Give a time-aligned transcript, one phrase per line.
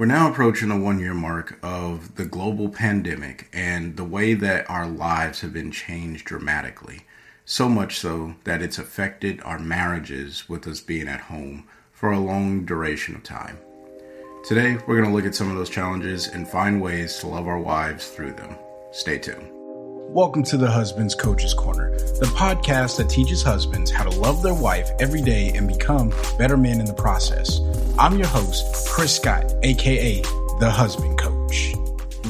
[0.00, 4.70] We're now approaching the one year mark of the global pandemic and the way that
[4.70, 7.02] our lives have been changed dramatically.
[7.44, 12.18] So much so that it's affected our marriages with us being at home for a
[12.18, 13.58] long duration of time.
[14.42, 17.46] Today, we're going to look at some of those challenges and find ways to love
[17.46, 18.56] our wives through them.
[18.92, 19.59] Stay tuned.
[20.12, 24.52] Welcome to the Husband's Coach's Corner, the podcast that teaches husbands how to love their
[24.54, 27.60] wife every day and become better men in the process.
[27.96, 30.20] I'm your host, Chris Scott, aka
[30.58, 31.74] the Husband Coach.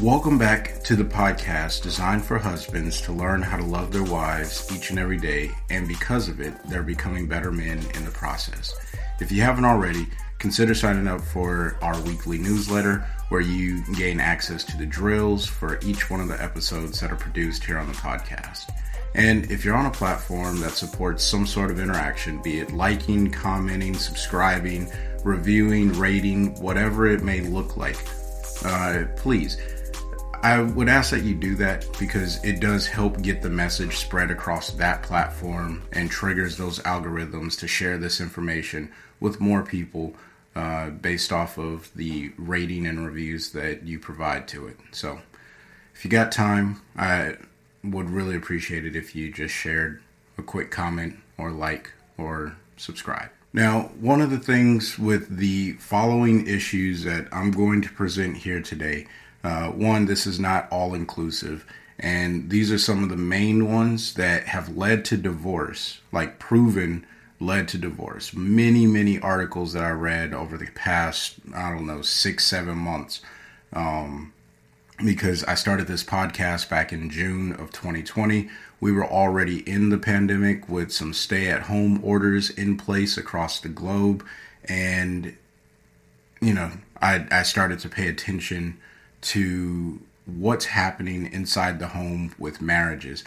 [0.03, 4.71] Welcome back to the podcast designed for husbands to learn how to love their wives
[4.77, 8.75] each and every day, and because of it, they're becoming better men in the process.
[9.21, 10.07] If you haven't already,
[10.39, 15.79] consider signing up for our weekly newsletter where you gain access to the drills for
[15.83, 18.71] each one of the episodes that are produced here on the podcast.
[19.15, 23.31] And if you're on a platform that supports some sort of interaction, be it liking,
[23.31, 24.91] commenting, subscribing,
[25.25, 27.97] reviewing, rating, whatever it may look like,
[28.65, 29.59] uh, please.
[30.43, 34.31] I would ask that you do that because it does help get the message spread
[34.31, 40.15] across that platform and triggers those algorithms to share this information with more people
[40.55, 44.77] uh, based off of the rating and reviews that you provide to it.
[44.93, 45.21] So,
[45.95, 47.37] if you got time, I
[47.85, 50.03] would really appreciate it if you just shared
[50.39, 53.31] a quick comment or like or subscribe.
[53.53, 58.63] Now, one of the things with the following issues that I'm going to present here
[58.63, 59.07] today,
[59.43, 61.67] uh, one, this is not all inclusive,
[61.99, 67.05] and these are some of the main ones that have led to divorce, like proven
[67.41, 68.35] led to divorce.
[68.35, 73.23] Many, many articles that I read over the past, I don't know, six, seven months.
[73.73, 74.33] Um,
[75.05, 78.51] because I started this podcast back in June of 2020.
[78.81, 83.61] We were already in the pandemic with some stay at home orders in place across
[83.61, 84.25] the globe.
[84.65, 85.37] And,
[86.41, 88.79] you know, I, I started to pay attention
[89.23, 93.25] to what's happening inside the home with marriages.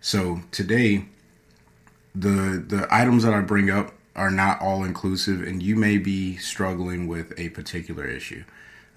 [0.00, 1.04] So today,
[2.14, 6.36] the the items that I bring up are not all inclusive, and you may be
[6.36, 8.44] struggling with a particular issue.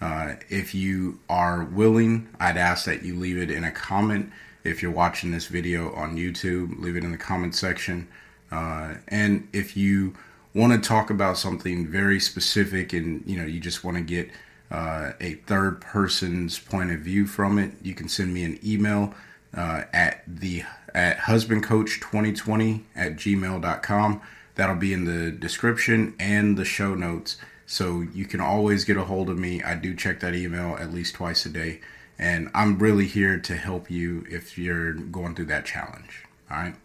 [0.01, 4.31] Uh, if you are willing, I'd ask that you leave it in a comment.
[4.63, 8.07] If you're watching this video on YouTube, leave it in the comment section.
[8.51, 10.15] Uh, and if you
[10.53, 14.29] want to talk about something very specific, and you know you just want to get
[14.71, 19.13] uh, a third person's point of view from it, you can send me an email
[19.55, 24.21] uh, at the at husbandcoach2020 at gmail.com.
[24.55, 27.37] That'll be in the description and the show notes.
[27.65, 29.61] So you can always get a hold of me.
[29.61, 31.81] I do check that email at least twice a day.
[32.17, 36.23] And I'm really here to help you if you're going through that challenge.
[36.49, 36.75] All right.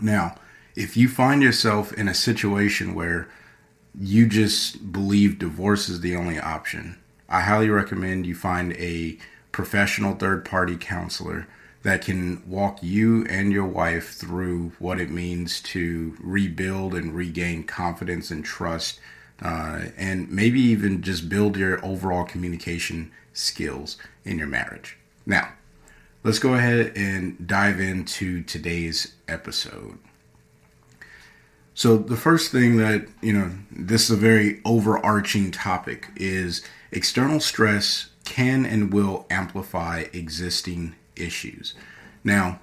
[0.00, 0.36] Now,
[0.74, 3.28] if you find yourself in a situation where
[3.98, 6.98] you just believe divorce is the only option,
[7.28, 9.18] I highly recommend you find a
[9.52, 11.46] professional third party counselor
[11.82, 17.64] that can walk you and your wife through what it means to rebuild and regain
[17.64, 19.00] confidence and trust,
[19.42, 24.98] uh, and maybe even just build your overall communication skills in your marriage.
[25.24, 25.52] Now,
[26.22, 29.98] let's go ahead and dive into today's episode.
[31.72, 36.62] So, the first thing that, you know, this is a very overarching topic is
[36.92, 41.74] external stress can and will amplify existing issues.
[42.24, 42.60] Now,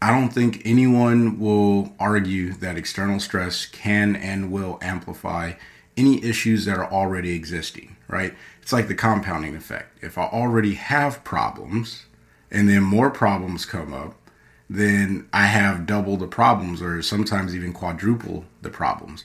[0.00, 5.52] I don't think anyone will argue that external stress can and will amplify
[5.96, 8.34] any issues that are already existing, right?
[8.60, 9.98] It's like the compounding effect.
[10.02, 12.06] If I already have problems
[12.50, 14.14] and then more problems come up,
[14.68, 19.24] then I have double the problems or sometimes even quadruple the problems.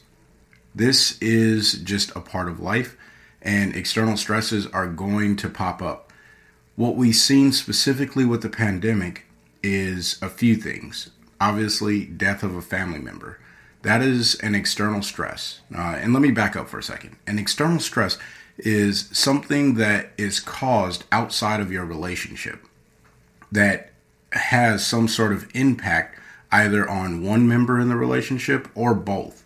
[0.73, 2.95] This is just a part of life,
[3.41, 6.10] and external stresses are going to pop up
[6.81, 9.25] what we've seen specifically with the pandemic
[9.61, 11.11] is a few things.
[11.39, 13.39] Obviously, death of a family member.
[13.83, 15.61] That is an external stress.
[15.73, 17.17] Uh, and let me back up for a second.
[17.27, 18.17] An external stress
[18.57, 22.65] is something that is caused outside of your relationship
[23.51, 23.91] that
[24.31, 26.17] has some sort of impact
[26.51, 29.45] either on one member in the relationship or both.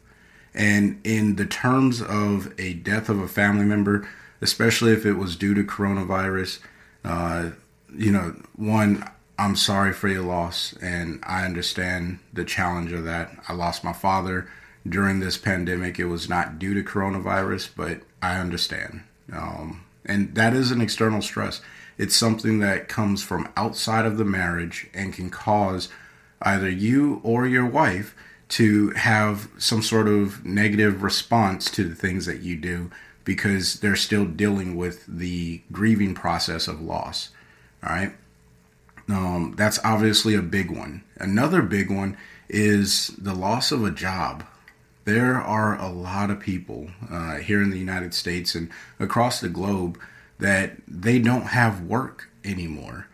[0.54, 4.08] And in the terms of a death of a family member,
[4.40, 6.60] especially if it was due to coronavirus,
[7.06, 7.52] uh,
[7.96, 13.32] you know, one, I'm sorry for your loss, and I understand the challenge of that.
[13.48, 14.50] I lost my father
[14.88, 16.00] during this pandemic.
[16.00, 19.04] It was not due to coronavirus, but I understand.
[19.32, 21.62] Um, and that is an external stress.
[21.98, 25.90] It's something that comes from outside of the marriage and can cause
[26.42, 28.16] either you or your wife
[28.48, 32.92] to have some sort of negative response to the things that you do
[33.26, 37.32] because they're still dealing with the grieving process of loss.
[37.84, 38.14] All right.
[39.10, 41.04] Um, that's obviously a big one.
[41.18, 42.18] Another big one
[42.48, 44.46] is the loss of a job.
[45.04, 48.70] There are a lot of people uh, here in the United States and
[49.00, 50.00] across the globe
[50.40, 53.08] that they don't have work anymore.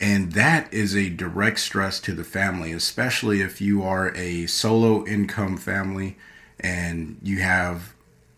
[0.00, 5.06] And that is a direct stress to the family, especially if you are a solo
[5.06, 6.16] income family
[6.58, 7.91] and you have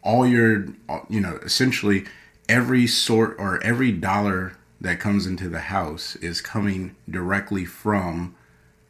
[0.05, 0.67] all your,
[1.09, 2.05] you know, essentially
[2.49, 8.37] every sort or every dollar that comes into the house is coming directly from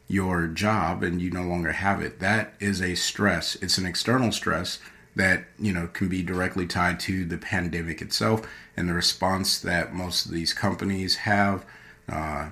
[0.07, 2.19] your job and you no longer have it.
[2.19, 3.55] That is a stress.
[3.55, 4.79] It's an external stress
[5.15, 8.45] that, you know, can be directly tied to the pandemic itself
[8.75, 11.65] and the response that most of these companies have.
[12.09, 12.49] Uh,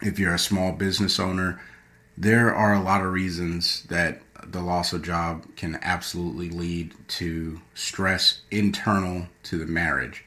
[0.00, 1.60] if you're a small business owner,
[2.16, 4.22] there are a lot of reasons that
[4.52, 10.24] the loss of job can absolutely lead to stress internal to the marriage.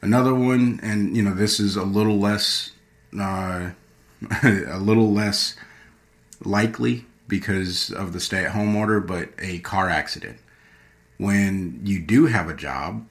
[0.00, 2.72] Another one, and you know, this is a little less,
[3.18, 3.70] uh,
[4.42, 5.56] a little less
[6.44, 10.38] likely because of the stay-at-home order, but a car accident.
[11.16, 13.06] When you do have a job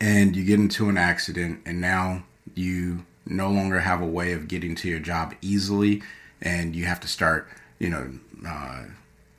[0.00, 4.48] and you get into an accident, and now you no longer have a way of
[4.48, 6.02] getting to your job easily,
[6.42, 7.48] and you have to start,
[7.82, 8.12] you know,
[8.46, 8.84] uh,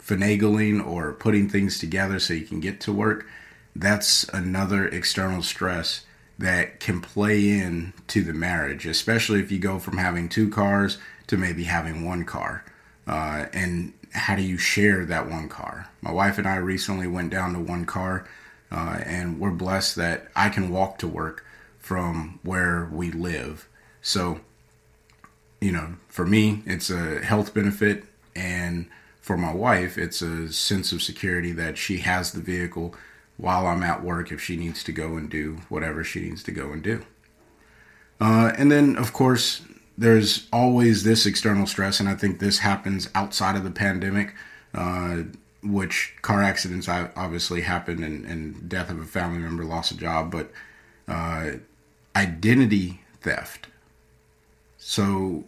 [0.02, 3.26] finagling or putting things together so you can get to work.
[3.74, 6.06] That's another external stress
[6.38, 10.98] that can play in to the marriage, especially if you go from having two cars
[11.28, 12.66] to maybe having one car.
[13.08, 15.88] Uh, and how do you share that one car?
[16.02, 18.28] My wife and I recently went down to one car,
[18.74, 21.46] uh, and we're blessed that I can walk to work
[21.80, 23.70] from where we live.
[24.02, 24.42] So,
[25.62, 28.04] you know, for me, it's a health benefit,
[28.36, 28.88] and
[29.22, 32.94] for my wife, it's a sense of security that she has the vehicle
[33.38, 36.52] while I'm at work if she needs to go and do whatever she needs to
[36.52, 37.06] go and do.
[38.20, 39.62] Uh, and then, of course,
[39.98, 44.34] there's always this external stress, and I think this happens outside of the pandemic,
[44.74, 45.24] uh,
[45.64, 50.32] which car accidents obviously happen and, and, death of a family member, loss of job,
[50.32, 50.52] but
[51.08, 51.52] uh,
[52.16, 53.68] identity theft.
[54.78, 55.46] So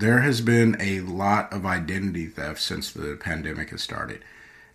[0.00, 4.22] there has been a lot of identity theft since the pandemic has started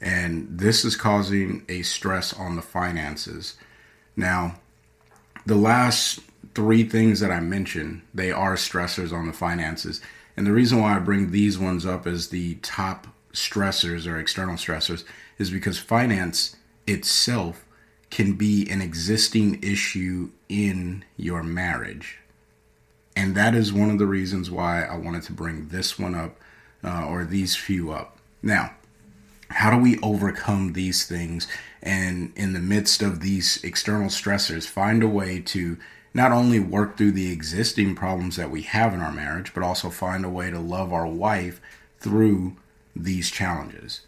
[0.02, 3.56] and this is causing a stress on the finances.
[4.16, 4.60] Now,
[5.46, 6.20] the last
[6.54, 10.02] three things that I mentioned, they are stressors on the finances.
[10.38, 14.56] And the reason why I bring these ones up as the top stressors or external
[14.56, 15.04] stressors
[15.38, 16.56] is because finance
[16.88, 17.66] itself
[18.10, 22.20] can be an existing issue in your marriage.
[23.16, 26.36] And that is one of the reasons why I wanted to bring this one up
[26.84, 28.18] uh, or these few up.
[28.42, 28.74] Now,
[29.50, 31.48] how do we overcome these things
[31.82, 35.78] and in the midst of these external stressors find a way to
[36.14, 39.90] not only work through the existing problems that we have in our marriage but also
[39.90, 41.62] find a way to love our wife
[42.00, 42.56] through
[42.96, 44.02] these challenges?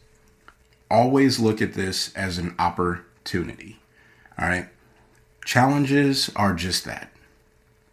[0.89, 3.77] Always look at this as an opportunity
[4.39, 4.67] all right?
[5.45, 7.11] Challenges are just that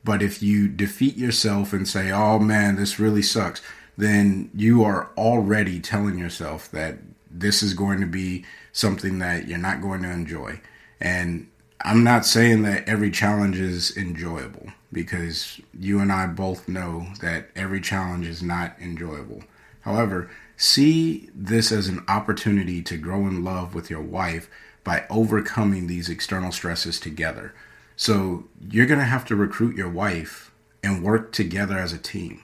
[0.04, 3.60] but if you defeat yourself and say oh man this really sucks
[3.96, 6.98] then you are already telling yourself that
[7.30, 10.60] this is going to be something that you're not going to enjoy.
[11.00, 11.48] And
[11.80, 17.48] I'm not saying that every challenge is enjoyable because you and I both know that
[17.56, 19.42] every challenge is not enjoyable.
[19.80, 24.48] However, see this as an opportunity to grow in love with your wife
[24.82, 27.54] by overcoming these external stresses together.
[27.96, 32.42] So you're going to have to recruit your wife and work together as a team.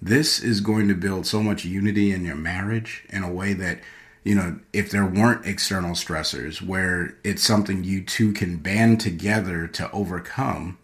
[0.00, 3.80] This is going to build so much unity in your marriage in a way that
[4.24, 9.66] you know, if there weren't external stressors where it's something you two can band together
[9.66, 10.78] to overcome,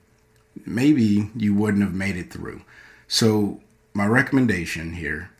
[0.66, 2.62] maybe you wouldn't have made it through.
[3.06, 3.60] So,
[3.94, 5.30] my recommendation here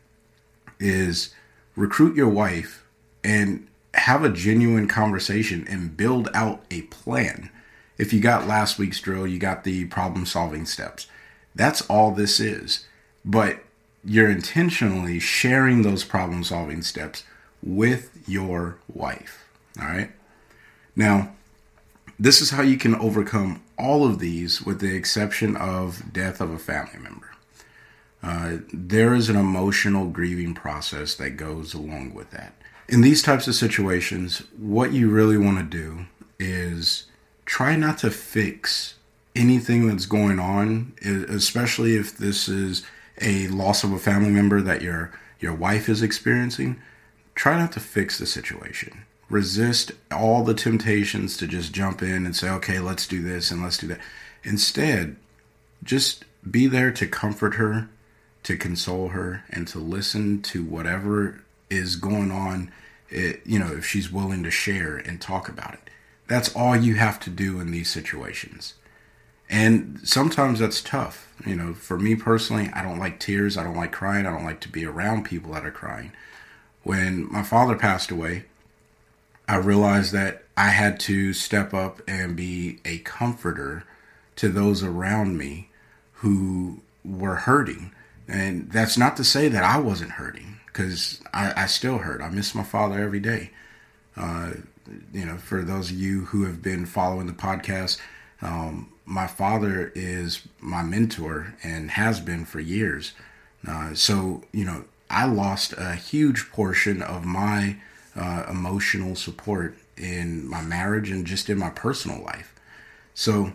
[0.79, 1.33] is
[1.75, 2.85] recruit your wife
[3.23, 7.49] and have a genuine conversation and build out a plan.
[7.99, 11.05] If you got last week's drill, you got the problem solving steps.
[11.53, 12.87] That's all this is.
[13.25, 13.59] But
[14.03, 17.25] you're intentionally sharing those problem solving steps
[17.61, 19.45] with your wife.
[19.79, 20.11] All right.
[20.95, 21.33] Now,
[22.17, 26.51] this is how you can overcome all of these with the exception of death of
[26.51, 27.31] a family member.
[28.23, 32.53] Uh, there is an emotional grieving process that goes along with that.
[32.87, 36.05] In these types of situations, what you really want to do
[36.39, 37.05] is
[37.49, 38.93] try not to fix
[39.35, 42.85] anything that's going on, especially if this is
[43.21, 46.79] a loss of a family member that your your wife is experiencing.
[47.33, 49.01] Try not to fix the situation.
[49.29, 53.63] Resist all the temptations to just jump in and say, "Okay, let's do this and
[53.63, 53.99] let's do that."
[54.43, 55.15] Instead,
[55.83, 57.89] just be there to comfort her
[58.43, 61.41] to console her and to listen to whatever
[61.71, 62.71] is going on,
[63.09, 65.88] it, you know, if she's willing to share and talk about it.
[66.29, 68.75] That's all you have to do in these situations.
[69.49, 71.33] And sometimes that's tough.
[71.45, 73.57] You know, for me personally, I don't like tears.
[73.57, 74.25] I don't like crying.
[74.25, 76.13] I don't like to be around people that are crying.
[76.83, 78.45] When my father passed away,
[79.47, 83.83] I realized that I had to step up and be a comforter
[84.37, 85.69] to those around me
[86.13, 87.91] who were hurting
[88.29, 92.21] and that's not to say that I wasn't hurting, because I, I, still hurt.
[92.21, 93.49] I miss my father every day.
[94.15, 94.51] Uh,
[95.13, 97.99] you know, for those of you who have been following the podcast,
[98.41, 103.13] um, my father is my mentor and has been for years.
[103.67, 107.77] Uh, so, you know, I lost a huge portion of my
[108.15, 112.53] uh, emotional support in my marriage and just in my personal life.
[113.13, 113.53] So,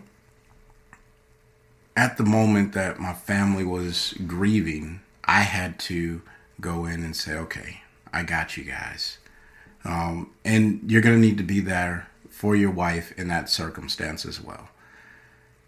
[1.97, 6.21] at the moment that my family was grieving, I had to
[6.59, 7.81] go in and say, okay,
[8.13, 9.17] I got you guys.
[9.85, 14.25] Um, and you're going to need to be there for your wife in that circumstance
[14.25, 14.69] as well.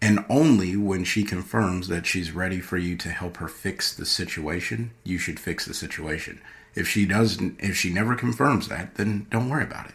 [0.00, 4.06] And only when she confirms that she's ready for you to help her fix the
[4.06, 6.40] situation, you should fix the situation.
[6.74, 9.94] If she doesn't, if she never confirms that, then don't worry about it.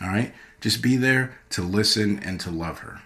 [0.00, 0.32] All right?
[0.60, 3.02] Just be there to listen and to love her.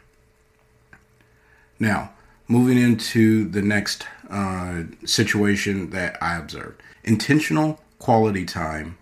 [1.78, 2.12] Now,
[2.46, 6.82] moving into the next uh, situation that I observed.
[7.04, 8.97] Intentional quality time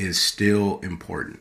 [0.00, 1.40] is still important.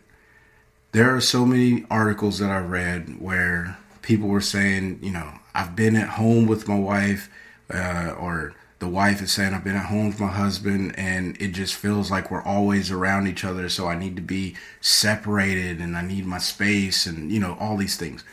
[0.92, 5.76] There are so many articles that I read where people were saying, you know, I've
[5.76, 7.30] been at home with my wife,
[7.74, 11.50] uh, or the wife is saying, I've been at home with my husband, and it
[11.50, 15.96] just feels like we're always around each other, so I need to be separated and
[15.96, 18.24] I need my space, and, you know, all these things.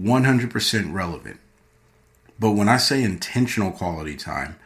[0.00, 1.40] 100% relevant
[2.40, 4.56] but when I say intentional quality time,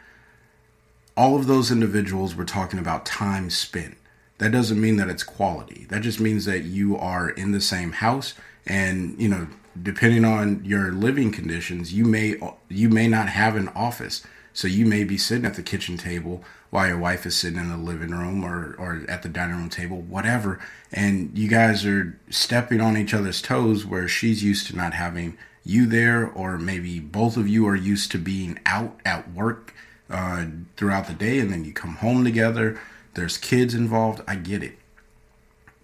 [1.17, 3.97] all of those individuals were talking about time spent.
[4.37, 5.85] That doesn't mean that it's quality.
[5.89, 8.33] That just means that you are in the same house
[8.67, 9.47] and, you know,
[9.81, 12.39] depending on your living conditions, you may
[12.69, 14.23] you may not have an office.
[14.53, 17.69] So you may be sitting at the kitchen table while your wife is sitting in
[17.69, 20.59] the living room or, or at the dining room table, whatever.
[20.93, 25.37] And you guys are stepping on each other's toes where she's used to not having
[25.65, 29.73] you there, or maybe both of you are used to being out at work
[30.09, 30.45] uh,
[30.77, 32.79] throughout the day and then you come home together.
[33.15, 34.21] There's kids involved.
[34.27, 34.77] I get it.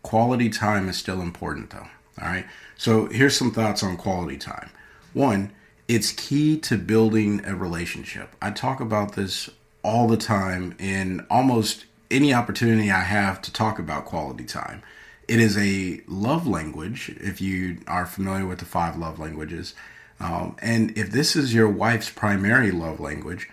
[0.04, 1.88] Quality time is still important though.
[2.22, 2.46] All right.
[2.78, 4.70] So here's some thoughts on quality time.
[5.14, 5.52] One,
[5.88, 8.36] it's key to building a relationship.
[8.42, 9.50] I talk about this
[9.84, 14.84] all the time in almost any opportunity I have to talk about quality time.
[15.28, 19.74] It is a love language, if you are familiar with the five love languages.
[20.20, 23.50] Um, and if this is your wife's primary love language,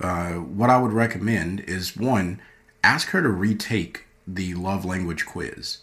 [0.00, 2.40] uh, what I would recommend is one,
[2.82, 5.78] ask her to retake the love language quiz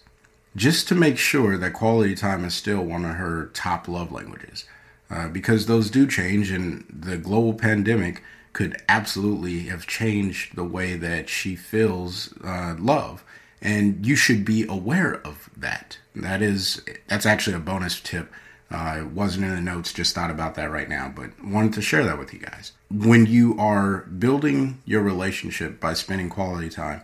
[0.56, 4.66] just to make sure that quality time is still one of her top love languages.
[5.10, 10.96] Uh, because those do change, and the global pandemic could absolutely have changed the way
[10.98, 13.24] that she feels uh, love
[13.62, 15.98] and you should be aware of that.
[16.16, 18.32] That is that's actually a bonus tip.
[18.70, 22.04] Uh, wasn't in the notes, just thought about that right now, but wanted to share
[22.04, 22.74] that with you guys.
[22.92, 27.02] When you are building your relationship by spending quality time,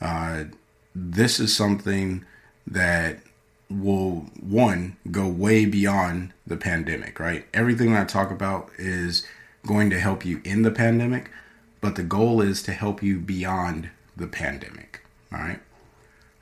[0.00, 0.44] uh,
[0.94, 2.24] this is something
[2.66, 3.20] that
[3.70, 7.46] will one go way beyond the pandemic, right?
[7.52, 9.26] Everything I talk about is
[9.66, 11.30] going to help you in the pandemic,
[11.80, 15.60] but the goal is to help you beyond the pandemic, all right?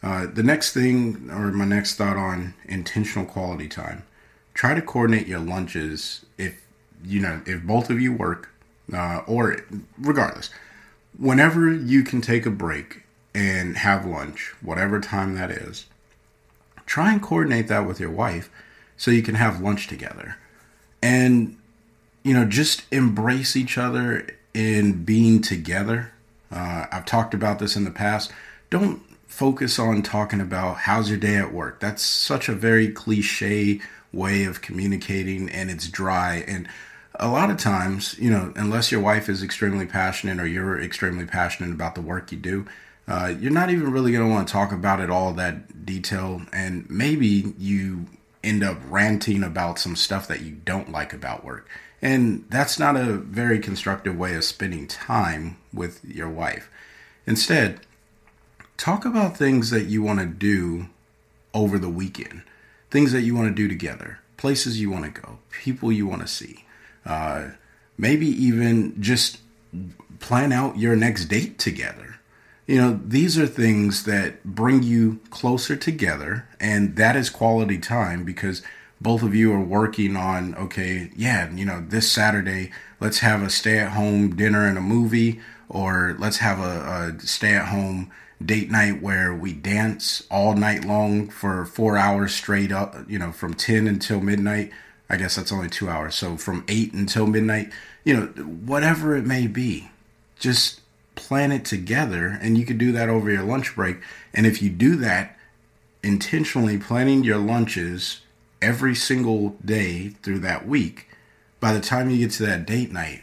[0.03, 4.03] Uh, the next thing, or my next thought on intentional quality time,
[4.55, 6.65] try to coordinate your lunches if
[7.05, 8.51] you know if both of you work,
[8.93, 9.59] uh, or
[9.99, 10.51] regardless,
[11.19, 13.03] whenever you can take a break
[13.35, 15.87] and have lunch, whatever time that is.
[16.87, 18.51] Try and coordinate that with your wife
[18.97, 20.37] so you can have lunch together,
[21.03, 21.57] and
[22.23, 26.13] you know just embrace each other in being together.
[26.53, 28.31] Uh, I've talked about this in the past.
[28.71, 31.81] Don't focus on talking about how's your day at work.
[31.81, 33.81] That's such a very cliche
[34.15, 36.45] way of communicating and it's dry.
[36.47, 36.69] And
[37.19, 41.27] a lot of times, you know, unless your wife is extremely passionate or you're extremely
[41.27, 42.67] passionate about the work you do,
[43.07, 46.43] uh, you're not even really going to want to talk about it all that detail.
[46.53, 48.07] And maybe you
[48.43, 51.69] end up ranting about some stuff that you don't like about work.
[52.03, 56.71] And that's not a very constructive way of spending time with your wife.
[57.27, 57.81] Instead,
[58.77, 60.89] talk about things that you want to do
[61.55, 62.43] over the weekend,
[62.95, 66.23] things that you want to do together, places you want to go, people you want
[66.23, 66.65] to see.
[67.05, 67.49] Uh,
[67.99, 69.39] maybe even just
[70.21, 72.21] plan out your next date together.
[72.69, 78.23] You know, these are things that bring you closer together, and that is quality time
[78.23, 78.63] because
[79.01, 82.71] both of you are working on, okay, yeah, you know, this Saturday,
[83.01, 87.27] let's have a stay at home dinner and a movie, or let's have a, a
[87.27, 88.13] stay at home
[88.45, 93.33] date night where we dance all night long for four hours straight up, you know,
[93.33, 94.71] from 10 until midnight.
[95.09, 96.15] I guess that's only two hours.
[96.15, 97.71] So from 8 until midnight,
[98.05, 99.91] you know, whatever it may be,
[100.39, 100.81] just
[101.15, 102.39] plan it together.
[102.41, 103.99] And you could do that over your lunch break.
[104.33, 105.39] And if you do that,
[106.03, 108.21] intentionally planning your lunches
[108.61, 111.09] every single day through that week,
[111.61, 113.23] by the time you get to that date night,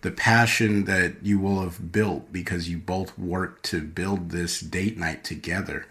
[0.00, 4.96] the passion that you will have built because you both worked to build this date
[4.96, 5.86] night together.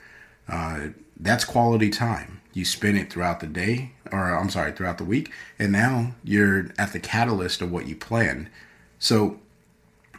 [0.48, 0.88] Uh,
[1.20, 2.42] that's quality time.
[2.54, 6.72] You spend it throughout the day, or I'm sorry, throughout the week, and now you're
[6.78, 8.50] at the catalyst of what you planned.
[8.98, 9.40] So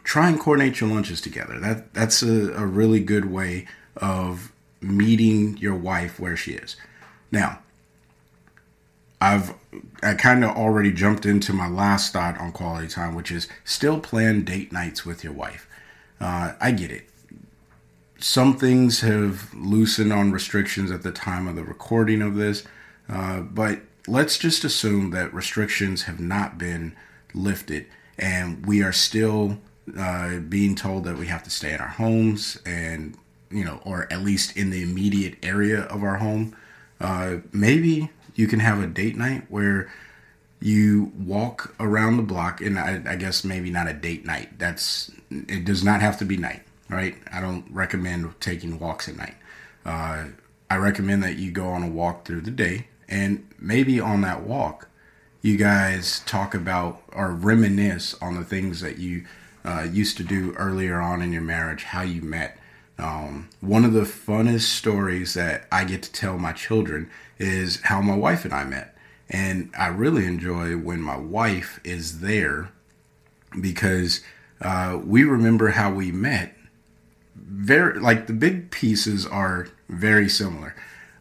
[0.03, 1.59] try and coordinate your lunches together.
[1.59, 3.67] That that's a, a really good way
[3.97, 6.75] of meeting your wife where she is.
[7.31, 7.59] Now,
[9.21, 9.53] I've
[10.01, 13.99] I kind of already jumped into my last thought on quality time, which is still
[13.99, 15.67] plan date nights with your wife.
[16.21, 17.09] Uh, I get it.
[18.17, 22.63] Some things have loosened on restrictions at the time of the recording of this,
[23.07, 26.95] uh, but let's just assume that restrictions have not been
[27.33, 27.85] lifted
[28.17, 29.57] and we are still
[29.97, 33.17] uh, being told that we have to stay in our homes and,
[33.49, 36.55] you know, or at least in the immediate area of our home.
[36.99, 39.91] Uh, maybe you can have a date night where
[40.61, 44.59] you walk around the block and I, I, guess maybe not a date night.
[44.59, 47.15] That's it does not have to be night right?
[47.31, 49.35] I don't recommend taking walks at night.
[49.85, 50.25] Uh,
[50.69, 54.43] i recommend that you go on a walk through the day and maybe on that
[54.43, 54.87] walk
[55.41, 59.25] you guys talk about or reminisce on the things that you
[59.63, 62.59] uh, used to do earlier on in your marriage how you met
[62.99, 68.01] um, one of the funnest stories that I get to tell my children is how
[68.01, 68.95] my wife and I met.
[69.29, 72.71] And I really enjoy when my wife is there
[73.59, 74.21] because
[74.61, 76.55] uh, we remember how we met.
[77.35, 80.75] Very like the big pieces are very similar,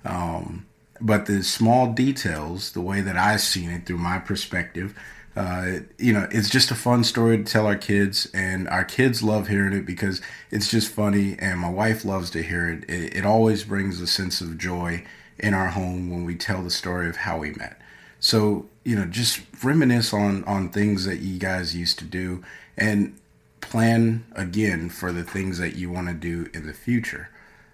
[0.05, 0.67] um,
[1.01, 4.99] but the small details, the way that I've seen it through my perspective,
[5.39, 9.23] uh, you know, it's just a fun story to tell our kids, and our kids
[9.23, 10.21] love hearing it because
[10.51, 12.91] it's just funny, and my wife loves to hear it.
[12.91, 15.05] It, it always brings a sense of joy
[15.39, 17.81] in our home when we tell the story of how we met.
[18.19, 22.43] So, you know, just reminisce on on things that you guys used to do,
[22.77, 23.17] and
[23.61, 27.31] plan again for the things that you want to do in the future.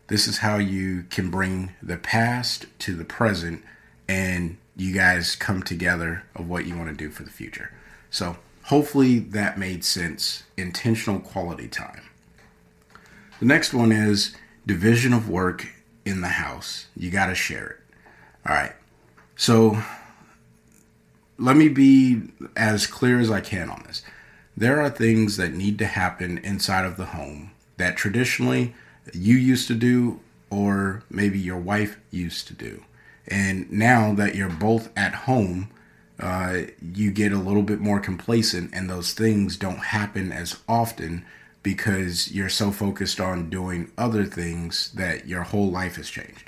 [0.09, 3.65] This is how you can bring the past to the present
[4.07, 7.71] and you guys come together of what you want to do for the future.
[8.11, 10.45] So hopefully that made sense.
[10.57, 12.03] Intentional quality time.
[13.41, 14.35] The next one is
[14.67, 15.67] division of work
[16.05, 16.87] in the house.
[16.97, 17.77] You got to share it.
[18.49, 18.73] All right.
[19.37, 19.83] So
[21.39, 22.23] let me be
[22.57, 24.03] as clear as I can on this.
[24.57, 28.75] There are things that need to happen inside of the home that traditionally
[29.13, 32.85] you used to do, or maybe your wife used to do.
[33.29, 35.71] And now that you're both at home,
[36.21, 41.25] uh, you get a little bit more complacent, and those things don't happen as often
[41.63, 46.45] because you're so focused on doing other things that your whole life has changed.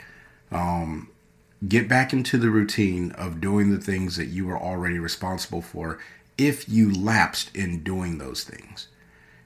[0.52, 1.08] Um,
[1.66, 5.98] get back into the routine of doing the things that you were already responsible for
[6.38, 8.88] if you lapsed in doing those things.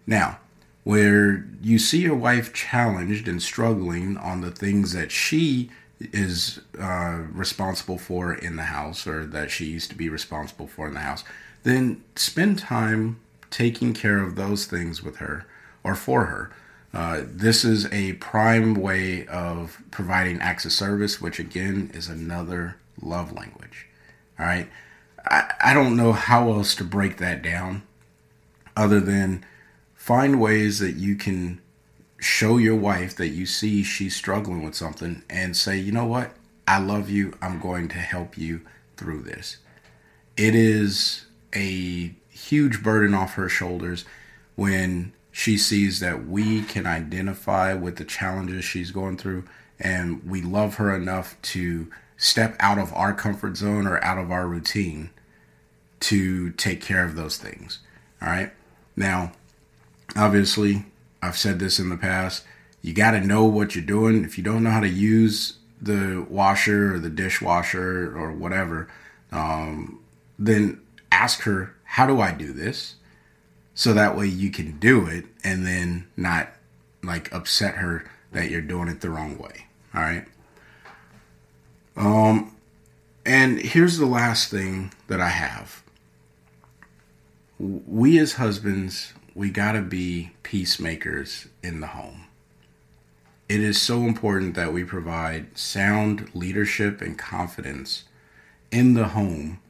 [0.06, 0.40] Now,
[0.82, 7.20] where you see your wife challenged and struggling on the things that she is uh,
[7.32, 11.00] responsible for in the house or that she used to be responsible for in the
[11.00, 11.24] house,
[11.62, 15.46] then spend time taking care of those things with her
[15.84, 16.50] or for her.
[16.92, 22.76] Uh, this is a prime way of providing acts of service, which again is another
[23.00, 23.86] love language.
[24.38, 24.68] All right.
[25.26, 27.82] I, I don't know how else to break that down
[28.76, 29.44] other than
[29.94, 31.60] find ways that you can
[32.20, 36.32] show your wife that you see she's struggling with something and say, you know what?
[36.68, 37.36] I love you.
[37.42, 38.60] I'm going to help you
[38.96, 39.56] through this.
[40.36, 44.04] It is a huge burden off her shoulders
[44.54, 49.44] when she sees that we can identify with the challenges she's going through
[49.78, 54.30] and we love her enough to step out of our comfort zone or out of
[54.30, 55.10] our routine
[56.00, 57.78] to take care of those things.
[58.20, 58.52] All right.
[58.96, 59.32] Now,
[60.14, 60.84] obviously,
[61.22, 62.44] I've said this in the past.
[62.82, 64.24] You got to know what you're doing.
[64.24, 68.88] If you don't know how to use the washer or the dishwasher or whatever,
[69.32, 70.02] um,
[70.38, 70.80] then
[71.12, 72.94] ask her, How do I do this?
[73.74, 76.48] So that way you can do it and then not
[77.02, 79.66] like upset her that you're doing it the wrong way.
[79.94, 80.24] All right.
[81.96, 82.56] Um,
[83.24, 85.82] and here's the last thing that I have.
[87.58, 92.26] We as husbands, we got to be peacemakers in the home.
[93.48, 98.04] It is so important that we provide sound leadership and confidence
[98.70, 99.60] in the home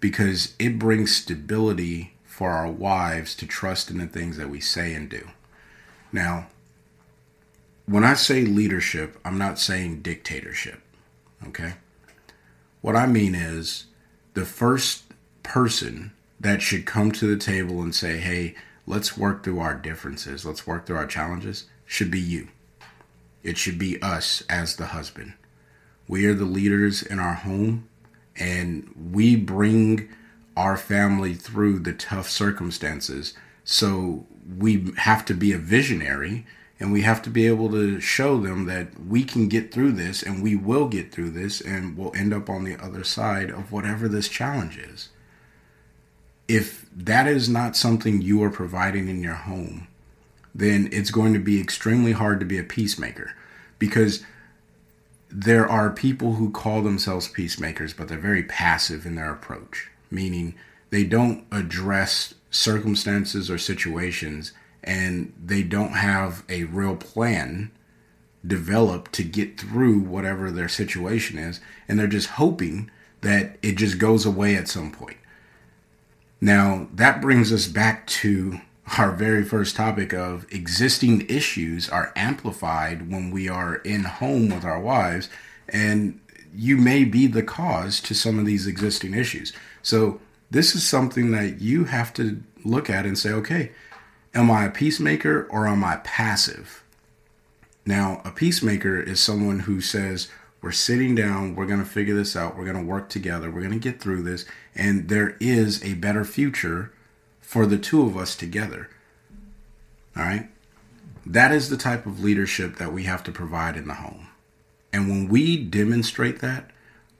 [0.00, 4.94] because it brings stability for our wives to trust in the things that we say
[4.94, 5.28] and do.
[6.12, 6.48] Now,
[7.86, 10.80] when I say leadership, I'm not saying dictatorship.
[11.48, 11.74] Okay?
[12.80, 13.86] What I mean is
[14.34, 15.04] the first
[15.42, 18.54] person that should come to the table and say, hey,
[18.86, 22.48] let's work through our differences, let's work through our challenges, should be you.
[23.42, 25.34] It should be us as the husband.
[26.08, 27.88] We are the leaders in our home,
[28.36, 30.08] and we bring
[30.56, 33.34] our family through the tough circumstances.
[33.64, 34.26] So
[34.58, 36.46] we have to be a visionary
[36.78, 40.20] and we have to be able to show them that we can get through this
[40.20, 43.70] and we will get through this and we'll end up on the other side of
[43.70, 45.10] whatever this challenge is.
[46.52, 49.88] If that is not something you are providing in your home,
[50.54, 53.32] then it's going to be extremely hard to be a peacemaker
[53.78, 54.22] because
[55.30, 60.54] there are people who call themselves peacemakers, but they're very passive in their approach, meaning
[60.90, 64.52] they don't address circumstances or situations
[64.84, 67.70] and they don't have a real plan
[68.46, 72.90] developed to get through whatever their situation is and they're just hoping
[73.22, 75.16] that it just goes away at some point.
[76.42, 78.60] Now, that brings us back to
[78.98, 84.64] our very first topic of existing issues are amplified when we are in home with
[84.64, 85.28] our wives
[85.68, 86.18] and
[86.52, 89.52] you may be the cause to some of these existing issues.
[89.82, 93.70] So, this is something that you have to look at and say, okay,
[94.34, 96.82] Am I a peacemaker or am I passive?
[97.84, 100.28] Now, a peacemaker is someone who says,
[100.62, 103.60] We're sitting down, we're going to figure this out, we're going to work together, we're
[103.60, 104.44] going to get through this,
[104.76, 106.92] and there is a better future
[107.40, 108.88] for the two of us together.
[110.16, 110.48] All right?
[111.26, 114.28] That is the type of leadership that we have to provide in the home.
[114.92, 116.70] And when we demonstrate that,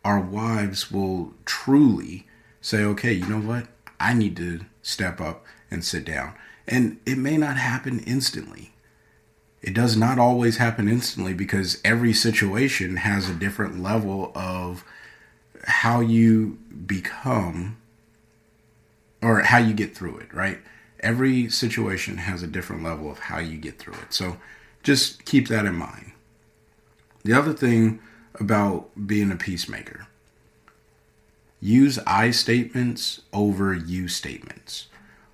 [0.05, 2.26] our wives will truly
[2.61, 3.66] say, okay, you know what?
[3.98, 6.35] I need to step up and sit down.
[6.68, 8.71] And it may not happen instantly.
[9.62, 14.85] It does not always happen instantly because every situation has a different level of
[15.64, 17.77] how you become
[19.22, 20.59] or how you get through it, right?
[20.98, 24.12] Every situation has a different level of how you get through it.
[24.12, 24.37] So
[24.83, 26.12] just keep that in mind.
[27.25, 28.01] The other thing
[28.40, 30.09] about being a peacemaker
[31.61, 34.88] use I statements over you statements.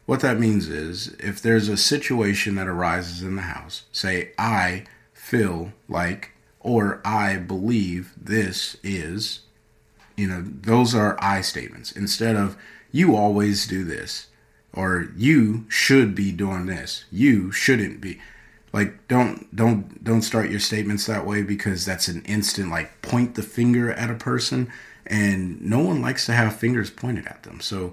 [0.09, 4.85] What that means is if there's a situation that arises in the house, say, I
[5.12, 9.40] feel like, or I believe this is,
[10.16, 12.57] you know, those are I statements instead of
[12.90, 14.29] you always do this
[14.73, 17.05] or you should be doing this.
[17.12, 18.18] You shouldn't be.
[18.73, 23.35] Like don't don't don't start your statements that way because that's an instant like point
[23.35, 24.73] the finger at a person
[25.07, 27.61] and no one likes to have fingers pointed at them.
[27.61, 27.92] So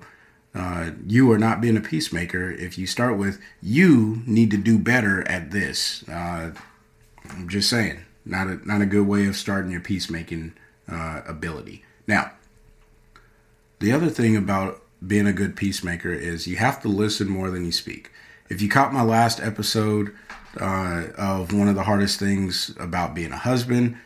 [0.55, 4.79] uh, you are not being a peacemaker if you start with you need to do
[4.79, 6.07] better at this.
[6.07, 6.51] Uh,
[7.29, 10.53] I'm just saying, not a not a good way of starting your peacemaking
[10.89, 11.83] uh, ability.
[12.07, 12.31] Now,
[13.79, 17.65] the other thing about being a good peacemaker is you have to listen more than
[17.65, 18.11] you speak.
[18.47, 20.15] If you caught my last episode
[20.59, 23.97] uh, of one of the hardest things about being a husband,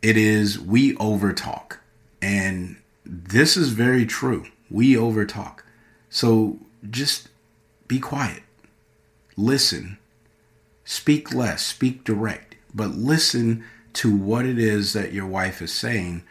[0.00, 1.76] it is we overtalk,
[2.22, 4.46] and this is very true.
[4.70, 5.60] We overtalk
[6.10, 7.28] so just
[7.86, 8.42] be quiet.
[9.36, 9.98] Listen.
[10.84, 16.22] Speak less, speak direct, but listen to what it is that your wife is saying.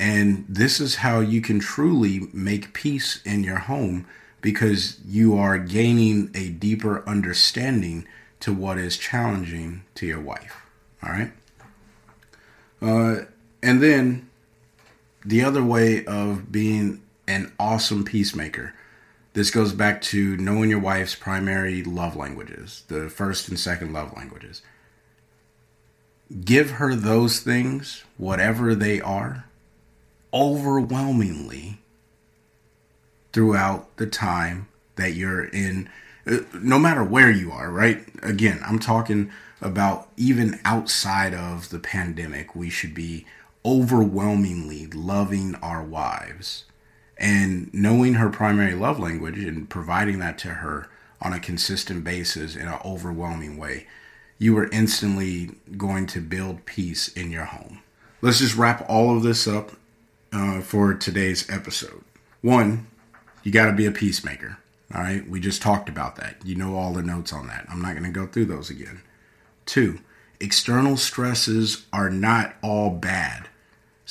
[0.00, 4.06] And this is how you can truly make peace in your home
[4.40, 8.04] because you are gaining a deeper understanding
[8.40, 10.56] to what is challenging to your wife.
[11.04, 11.32] All right.
[12.82, 13.26] Uh,
[13.62, 14.28] and then
[15.24, 18.74] the other way of being an awesome peacemaker.
[19.32, 24.16] This goes back to knowing your wife's primary love languages, the first and second love
[24.16, 24.62] languages.
[26.44, 29.44] Give her those things, whatever they are,
[30.34, 31.78] overwhelmingly
[33.32, 34.66] throughout the time
[34.96, 35.88] that you're in,
[36.26, 38.04] uh, no matter where you are, right?
[38.22, 43.26] Again, I'm talking about even outside of the pandemic, we should be
[43.64, 46.64] overwhelmingly loving our wives
[47.20, 50.88] and knowing her primary love language and providing that to her
[51.20, 53.86] on a consistent basis in an overwhelming way,
[54.38, 57.80] you are instantly going to build peace in your home.
[58.22, 59.72] Let's just wrap all of this up
[60.32, 62.02] uh, for today's episode.
[62.40, 62.86] One,
[63.42, 64.56] you got to be a peacemaker.
[64.94, 66.36] All right, we just talked about that.
[66.42, 67.66] You know all the notes on that.
[67.70, 69.02] I'm not going to go through those again.
[69.66, 70.00] Two,
[70.40, 73.49] external stresses are not all bad.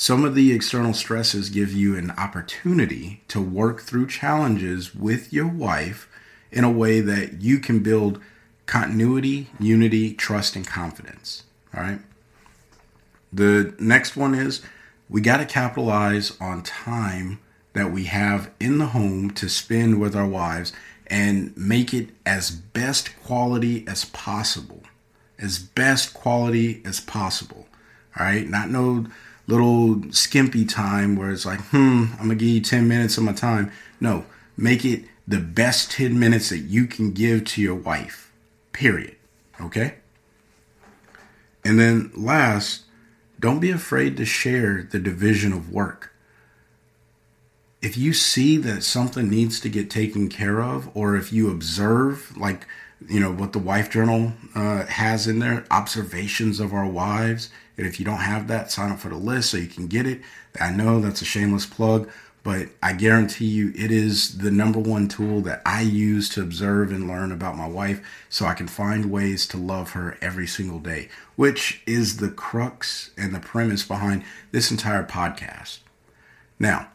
[0.02, 5.50] Some of the external stresses give you an opportunity to work through challenges with your
[5.50, 6.08] wife
[6.54, 8.22] in a way that you can build
[8.66, 11.44] continuity, unity, trust, and confidence.
[11.76, 12.00] All right.
[13.34, 14.62] The next one is
[15.10, 17.42] we got to capitalize on time
[17.74, 20.72] that we have in the home to spend with our wives
[21.08, 24.82] and make it as best quality as possible.
[25.38, 27.68] As best quality as possible.
[28.18, 28.48] All right.
[28.48, 29.08] Not no
[29.50, 33.34] little skimpy time where it's like, hmm, I'm to give you 10 minutes of my
[33.34, 33.72] time.
[34.00, 38.32] No, make it the best 10 minutes that you can give to your wife.
[38.74, 39.16] Period.
[39.60, 39.96] Okay.
[41.66, 42.84] And then last,
[43.40, 46.14] don't be afraid to share the division of work.
[47.82, 52.36] If you see that something needs to get taken care of, or if you observe,
[52.38, 52.68] like,
[53.08, 57.50] you know, what the wife journal uh, has in there, observations of our wives.
[57.80, 60.06] And if you don't have that, sign up for the list so you can get
[60.06, 60.20] it.
[60.60, 62.10] I know that's a shameless plug,
[62.44, 66.92] but I guarantee you it is the number one tool that I use to observe
[66.92, 70.80] and learn about my wife so I can find ways to love her every single
[70.80, 75.80] day, which is the crux and the premise behind this entire podcast.
[76.60, 76.90] Now,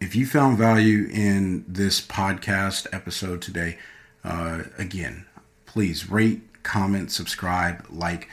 [0.00, 3.76] if you found value in this podcast episode today,
[4.24, 5.26] uh, again,
[5.66, 8.28] please rate, comment, subscribe, like,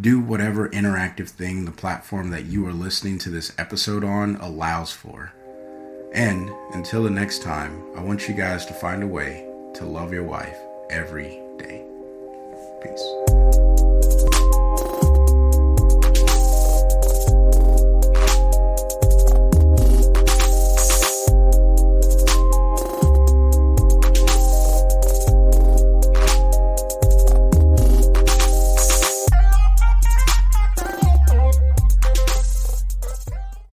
[0.00, 4.92] do whatever interactive thing the platform that you are listening to this episode on allows
[4.92, 5.32] for.
[6.12, 10.12] And until the next time, I want you guys to find a way to love
[10.12, 10.58] your wife
[10.90, 11.84] every day.
[12.82, 13.93] Peace.